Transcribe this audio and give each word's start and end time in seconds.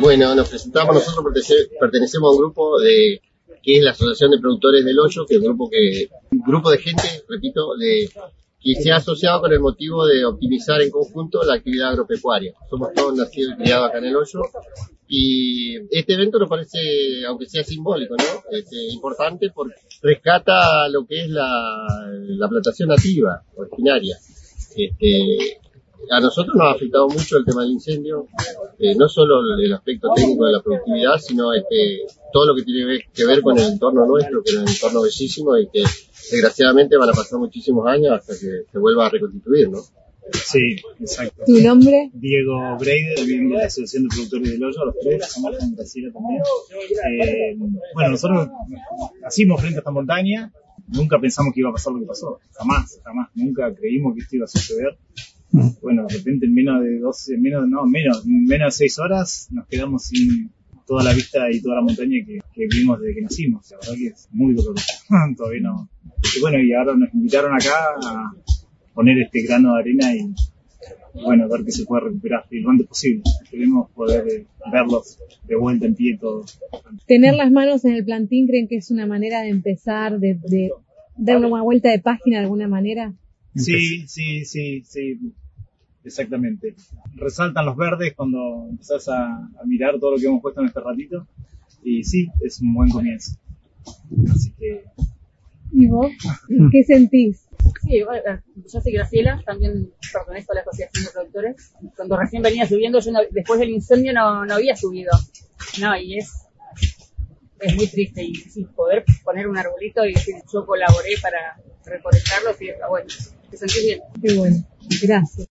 Bueno, 0.00 0.34
nos 0.34 0.48
presentamos, 0.48 0.94
nosotros 0.94 1.26
pertenecemos 1.78 2.30
a 2.30 2.32
un 2.32 2.38
grupo 2.38 2.80
de 2.80 3.20
que 3.62 3.76
es 3.76 3.82
la 3.84 3.90
Asociación 3.90 4.30
de 4.30 4.38
Productores 4.38 4.82
del 4.82 4.98
Hoyo, 4.98 5.26
que 5.26 5.34
es 5.34 5.40
un 5.40 5.46
grupo 5.48 5.68
que, 5.68 6.08
un 6.32 6.40
grupo 6.40 6.70
de 6.70 6.78
gente, 6.78 7.02
repito, 7.28 7.72
que 7.78 8.74
se 8.76 8.90
ha 8.90 8.96
asociado 8.96 9.42
con 9.42 9.52
el 9.52 9.60
motivo 9.60 10.06
de 10.06 10.24
optimizar 10.24 10.80
en 10.80 10.90
conjunto 10.90 11.42
la 11.44 11.54
actividad 11.54 11.90
agropecuaria. 11.90 12.54
Somos 12.70 12.94
todos 12.94 13.14
nacidos 13.14 13.52
y 13.52 13.62
criados 13.62 13.90
acá 13.90 13.98
en 13.98 14.06
el 14.06 14.16
Hoyo 14.16 14.40
y 15.06 15.76
este 15.90 16.14
evento 16.14 16.38
nos 16.38 16.48
parece, 16.48 16.78
aunque 17.26 17.46
sea 17.46 17.62
simbólico, 17.62 18.14
¿no? 18.16 18.56
Este, 18.56 18.76
importante 18.92 19.50
porque 19.54 19.74
rescata 20.00 20.88
lo 20.88 21.04
que 21.04 21.24
es 21.24 21.28
la, 21.28 21.46
la 22.10 22.48
plantación 22.48 22.88
nativa, 22.88 23.42
originaria. 23.54 24.16
Este, 24.76 25.59
a 26.10 26.20
nosotros 26.20 26.56
nos 26.56 26.66
ha 26.66 26.72
afectado 26.72 27.08
mucho 27.08 27.36
el 27.38 27.44
tema 27.44 27.62
del 27.62 27.72
incendio, 27.72 28.26
eh, 28.78 28.94
no 28.96 29.08
solo 29.08 29.40
el 29.58 29.72
aspecto 29.72 30.08
técnico 30.14 30.46
de 30.46 30.52
la 30.52 30.62
productividad, 30.62 31.18
sino 31.18 31.52
este, 31.54 32.02
todo 32.32 32.46
lo 32.46 32.56
que 32.56 32.62
tiene 32.64 33.00
que 33.14 33.26
ver 33.26 33.40
con 33.42 33.56
el 33.58 33.72
entorno 33.72 34.06
nuestro, 34.06 34.42
que 34.42 34.50
es 34.50 34.56
un 34.56 34.68
entorno 34.68 35.02
bellísimo 35.02 35.56
y 35.56 35.68
que 35.68 35.82
desgraciadamente 36.32 36.96
van 36.96 37.10
a 37.10 37.12
pasar 37.12 37.38
muchísimos 37.38 37.86
años 37.86 38.12
hasta 38.12 38.32
que 38.34 38.64
se 38.70 38.78
vuelva 38.78 39.06
a 39.06 39.10
reconstituir, 39.10 39.70
¿no? 39.70 39.78
Sí, 40.32 40.76
exacto. 41.00 41.42
¿Tu 41.46 41.60
nombre? 41.60 42.10
Diego 42.12 42.76
Breider, 42.78 43.26
miembro 43.26 43.56
de 43.56 43.62
la 43.62 43.66
Asociación 43.66 44.04
de 44.04 44.08
Productores 44.10 44.50
del 44.50 44.64
Hoyo, 44.64 44.84
los 44.84 44.94
tres, 45.00 45.26
somos 45.26 45.56
con 45.58 45.74
Graciela 45.74 46.12
también. 46.12 46.42
Eh, 47.22 47.56
bueno, 47.94 48.10
nosotros 48.10 48.48
nacimos 49.22 49.60
frente 49.60 49.78
a 49.78 49.80
esta 49.80 49.90
montaña, 49.90 50.52
nunca 50.88 51.18
pensamos 51.18 51.54
que 51.54 51.60
iba 51.60 51.70
a 51.70 51.72
pasar 51.72 51.92
lo 51.92 52.00
que 52.00 52.06
pasó, 52.06 52.38
jamás, 52.52 53.00
jamás, 53.02 53.28
nunca 53.34 53.74
creímos 53.74 54.14
que 54.14 54.20
esto 54.20 54.36
iba 54.36 54.44
a 54.44 54.48
suceder. 54.48 54.98
Bueno, 55.52 56.06
de 56.06 56.16
repente 56.16 56.46
en 56.46 56.54
menos 56.54 56.82
de 56.82 56.98
12, 56.98 57.38
menos, 57.38 57.68
no, 57.68 57.84
menos, 57.86 58.24
menos 58.24 58.74
de 58.74 58.78
6 58.86 58.98
horas 59.00 59.48
nos 59.50 59.66
quedamos 59.66 60.04
sin 60.04 60.50
toda 60.86 61.04
la 61.04 61.12
vista 61.12 61.50
y 61.50 61.60
toda 61.60 61.76
la 61.76 61.82
montaña 61.82 62.18
que, 62.26 62.40
que 62.52 62.66
vimos 62.66 63.00
desde 63.00 63.14
que 63.14 63.22
nacimos. 63.22 63.70
La 63.70 63.76
verdad 63.78 63.94
que 63.94 64.06
es 64.08 64.28
muy 64.32 64.54
doloroso. 64.54 64.86
Todavía 65.36 65.60
no. 65.62 65.88
Y 66.36 66.40
bueno, 66.40 66.58
y 66.58 66.72
ahora 66.72 66.96
nos 66.96 67.12
invitaron 67.14 67.54
acá 67.54 67.74
a 68.04 68.32
poner 68.94 69.18
este 69.18 69.42
grano 69.42 69.74
de 69.74 69.80
arena 69.80 70.14
y, 70.14 70.34
bueno, 71.14 71.48
ver 71.48 71.64
que 71.64 71.72
se 71.72 71.84
puede 71.84 72.04
recuperar 72.04 72.44
lo 72.50 72.70
antes 72.70 72.86
posible. 72.86 73.22
Queremos 73.50 73.90
poder 73.90 74.26
eh, 74.28 74.46
verlos 74.72 75.18
de 75.46 75.56
vuelta 75.56 75.86
en 75.86 75.94
pie 75.94 76.18
todo. 76.20 76.44
Tener 77.06 77.34
las 77.34 77.50
manos 77.50 77.84
en 77.84 77.92
el 77.92 78.04
plantín, 78.04 78.46
¿creen 78.46 78.68
que 78.68 78.76
es 78.76 78.90
una 78.90 79.06
manera 79.06 79.42
de 79.42 79.50
empezar, 79.50 80.18
de, 80.18 80.38
de 80.42 80.72
darle 81.16 81.46
una 81.46 81.62
vuelta 81.62 81.90
de 81.90 81.98
página 82.00 82.38
de 82.38 82.44
alguna 82.44 82.68
manera? 82.68 83.14
Sí, 83.54 84.06
sí, 84.06 84.44
sí, 84.44 84.82
sí, 84.84 85.18
exactamente. 86.04 86.74
Resaltan 87.14 87.66
los 87.66 87.76
verdes 87.76 88.14
cuando 88.14 88.66
empezás 88.70 89.08
a, 89.08 89.36
a, 89.36 89.64
mirar 89.66 89.98
todo 89.98 90.12
lo 90.12 90.18
que 90.18 90.26
hemos 90.26 90.40
puesto 90.40 90.60
en 90.60 90.68
este 90.68 90.80
ratito 90.80 91.26
y 91.82 92.04
sí, 92.04 92.28
es 92.44 92.60
un 92.60 92.74
buen 92.74 92.90
comienzo. 92.90 93.32
Así 94.30 94.52
que... 94.58 94.84
¿Y 95.72 95.86
vos? 95.86 96.10
¿Qué 96.70 96.84
sentís? 96.86 97.46
Sí, 97.82 98.02
bueno, 98.02 98.40
yo 98.56 98.80
soy 98.80 98.92
Graciela, 98.92 99.42
también 99.44 99.90
pertenezco 100.12 100.52
a 100.52 100.56
la 100.56 100.60
Asociación 100.62 101.04
de 101.04 101.10
Productores. 101.10 101.72
Cuando 101.96 102.16
recién 102.16 102.42
venía 102.42 102.66
subiendo, 102.66 103.00
yo 103.00 103.12
no, 103.12 103.20
después 103.30 103.60
del 103.60 103.70
incendio 103.70 104.12
no, 104.12 104.44
no 104.44 104.54
había 104.54 104.76
subido. 104.76 105.12
No, 105.80 105.96
y 105.96 106.18
es, 106.18 106.46
es 107.60 107.76
muy 107.76 107.86
triste. 107.86 108.24
Y 108.24 108.34
sí, 108.34 108.66
poder 108.74 109.04
poner 109.24 109.48
un 109.48 109.56
arbolito 109.56 110.04
y 110.04 110.14
decir, 110.14 110.36
yo 110.52 110.66
colaboré 110.66 111.10
para 111.22 111.60
recolectarlo, 111.90 112.54
sí, 112.58 112.68
está 112.68 112.88
bueno. 112.88 113.08
Te 113.50 113.56
sentís 113.56 113.84
bien. 113.84 114.00
Qué 114.22 114.34
bueno. 114.34 114.56
Gracias. 115.02 115.48